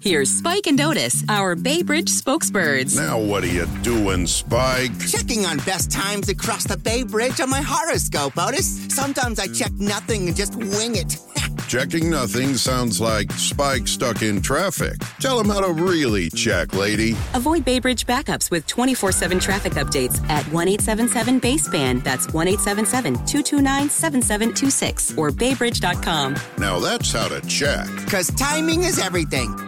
[0.00, 2.96] Here's Spike and Otis, our Bay Bridge spokesbirds.
[2.96, 4.96] Now, what are you doing, Spike?
[5.08, 8.86] Checking on best times across the Bay Bridge on my horoscope, Otis.
[8.94, 11.18] Sometimes I check nothing and just wing it.
[11.68, 14.94] Checking nothing sounds like Spike stuck in traffic.
[15.18, 17.12] Tell him how to really check, lady.
[17.34, 22.04] Avoid Bay Bridge backups with 24 7 traffic updates at 1 877 Baseband.
[22.04, 26.36] That's 1 877 229 7726 or baybridge.com.
[26.56, 27.86] Now that's how to check.
[28.04, 29.67] Because timing is everything.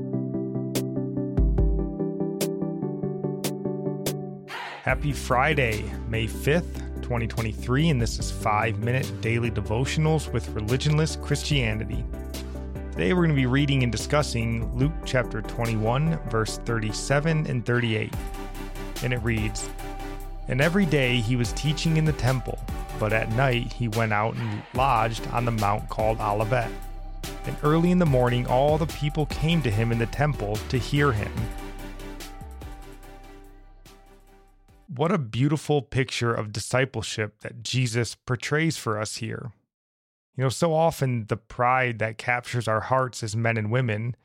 [4.83, 12.03] Happy Friday, May 5th, 2023, and this is 5 Minute Daily Devotionals with Religionless Christianity.
[12.93, 18.11] Today we're going to be reading and discussing Luke chapter 21, verse 37 and 38.
[19.03, 19.69] And it reads
[20.47, 22.57] And every day he was teaching in the temple,
[22.99, 26.71] but at night he went out and lodged on the mount called Olivet.
[27.45, 30.79] And early in the morning all the people came to him in the temple to
[30.79, 31.31] hear him.
[35.01, 39.51] What a beautiful picture of discipleship that Jesus portrays for us here.
[40.37, 44.15] You know, so often the pride that captures our hearts as men and women,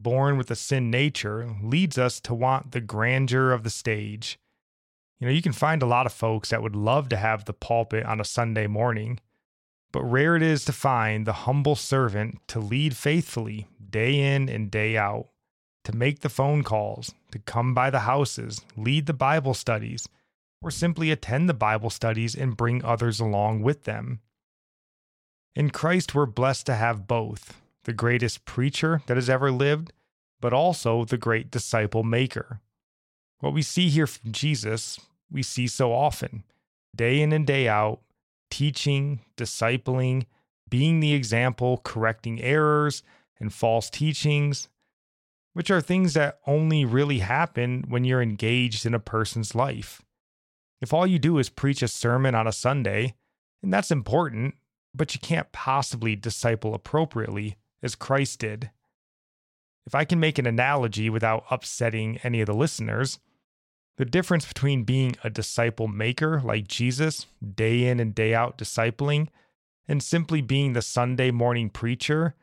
[0.00, 4.38] born with a sin nature, leads us to want the grandeur of the stage.
[5.20, 7.52] You know, you can find a lot of folks that would love to have the
[7.52, 9.20] pulpit on a Sunday morning,
[9.92, 14.70] but rare it is to find the humble servant to lead faithfully day in and
[14.70, 15.28] day out
[15.84, 20.08] to make the phone calls, to come by the houses, lead the Bible studies,
[20.64, 24.20] or simply attend the Bible studies and bring others along with them.
[25.54, 29.92] In Christ, we're blessed to have both the greatest preacher that has ever lived,
[30.40, 32.60] but also the great disciple maker.
[33.40, 34.98] What we see here from Jesus,
[35.30, 36.44] we see so often,
[36.96, 38.00] day in and day out,
[38.50, 40.24] teaching, discipling,
[40.70, 43.02] being the example, correcting errors
[43.38, 44.70] and false teachings,
[45.52, 50.00] which are things that only really happen when you're engaged in a person's life.
[50.80, 53.14] If all you do is preach a sermon on a Sunday,
[53.62, 54.54] and that's important,
[54.94, 58.70] but you can't possibly disciple appropriately as Christ did.
[59.86, 63.18] If I can make an analogy without upsetting any of the listeners,
[63.96, 69.28] the difference between being a disciple maker like Jesus, day in and day out discipling,
[69.86, 72.34] and simply being the Sunday morning preacher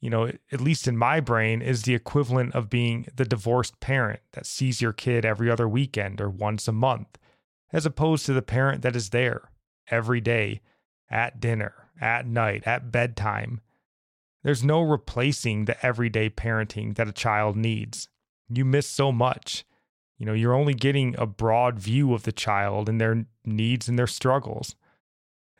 [0.00, 4.20] you know, at least in my brain, is the equivalent of being the divorced parent
[4.32, 7.18] that sees your kid every other weekend or once a month,
[7.72, 9.50] as opposed to the parent that is there
[9.90, 10.60] every day,
[11.10, 13.60] at dinner, at night, at bedtime.
[14.42, 18.08] There's no replacing the everyday parenting that a child needs.
[18.48, 19.64] You miss so much.
[20.18, 23.98] You know, you're only getting a broad view of the child and their needs and
[23.98, 24.74] their struggles.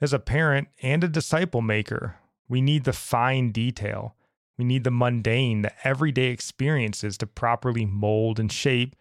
[0.00, 2.17] As a parent and a disciple maker,
[2.49, 4.17] we need the fine detail
[4.59, 8.97] we need the mundane, the everyday experiences to properly mold and shape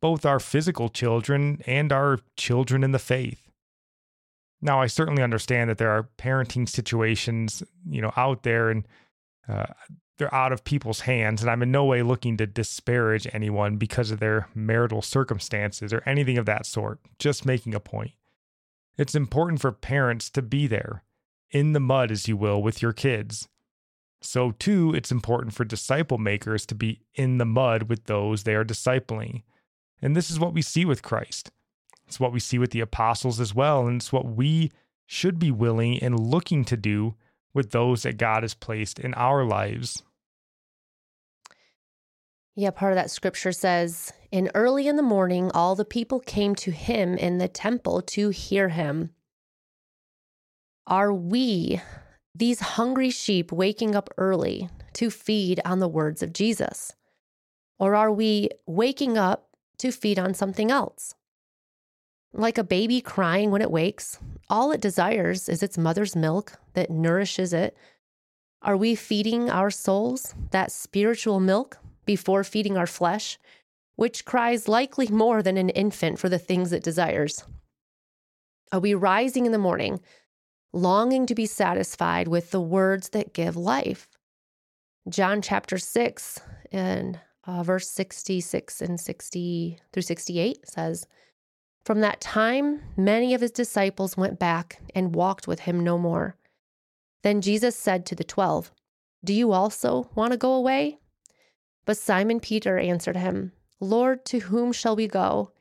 [0.00, 3.50] both our physical children and our children in the faith.
[4.60, 8.86] Now, I certainly understand that there are parenting situations, you know, out there and
[9.48, 9.66] uh,
[10.18, 14.10] they're out of people's hands, and I'm in no way looking to disparage anyone because
[14.10, 16.98] of their marital circumstances or anything of that sort.
[17.20, 18.12] Just making a point.
[18.96, 21.04] It's important for parents to be there,
[21.52, 23.48] in the mud, as you will, with your kids
[24.20, 28.54] so, too, it's important for disciple makers to be in the mud with those they
[28.54, 29.42] are discipling.
[30.00, 31.50] And this is what we see with Christ.
[32.06, 33.86] It's what we see with the apostles as well.
[33.86, 34.70] And it's what we
[35.06, 37.14] should be willing and looking to do
[37.54, 40.02] with those that God has placed in our lives.
[42.54, 46.54] Yeah, part of that scripture says, In early in the morning, all the people came
[46.56, 49.10] to him in the temple to hear him.
[50.86, 51.80] Are we
[52.34, 56.94] These hungry sheep waking up early to feed on the words of Jesus?
[57.78, 59.47] Or are we waking up
[59.78, 61.14] to feed on something else?
[62.32, 64.18] Like a baby crying when it wakes,
[64.50, 67.76] all it desires is its mother's milk that nourishes it.
[68.62, 73.38] Are we feeding our souls that spiritual milk before feeding our flesh,
[73.96, 77.44] which cries likely more than an infant for the things it desires?
[78.72, 80.00] Are we rising in the morning,
[80.72, 84.08] longing to be satisfied with the words that give life?
[85.08, 86.40] John chapter 6
[86.70, 91.06] and uh, verse 66 and 60 through 68 says,
[91.82, 96.36] From that time, many of his disciples went back and walked with him no more.
[97.22, 98.70] Then Jesus said to the twelve,
[99.24, 100.98] Do you also want to go away?
[101.86, 105.52] But Simon Peter answered him, Lord, to whom shall we go?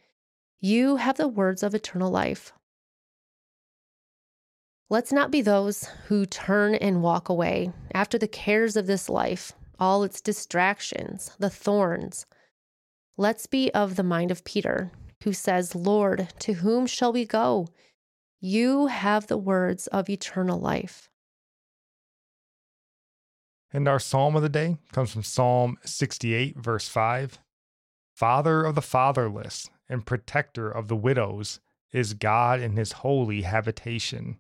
[0.60, 2.52] You have the words of eternal life.
[4.90, 9.54] Let's not be those who turn and walk away after the cares of this life,
[9.80, 12.26] all its distractions, the thorns.
[13.18, 14.92] Let's be of the mind of Peter,
[15.24, 17.68] who says, Lord, to whom shall we go?
[18.40, 21.10] You have the words of eternal life.
[23.74, 27.40] And our psalm of the day comes from Psalm 68, verse 5.
[28.16, 31.60] Father of the fatherless and protector of the widows
[31.92, 34.38] is God in his holy habitation.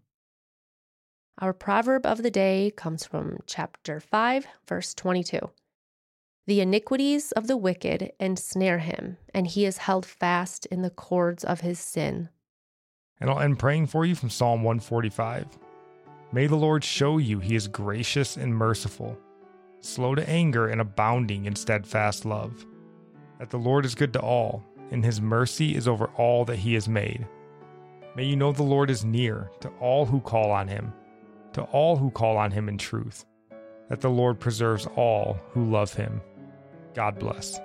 [1.40, 5.52] Our proverb of the day comes from chapter 5, verse 22.
[6.48, 11.44] The iniquities of the wicked ensnare him, and he is held fast in the cords
[11.44, 12.30] of his sin.
[13.22, 15.46] And I'll end praying for you from Psalm 145.
[16.32, 19.16] May the Lord show you he is gracious and merciful,
[19.80, 22.66] slow to anger and abounding in steadfast love.
[23.38, 26.74] That the Lord is good to all, and his mercy is over all that he
[26.74, 27.28] has made.
[28.16, 30.92] May you know the Lord is near to all who call on him
[31.58, 33.26] to all who call on him in truth,
[33.90, 36.22] that the Lord preserves all who love him.
[36.94, 37.60] God bless.